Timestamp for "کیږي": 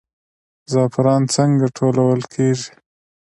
2.33-2.69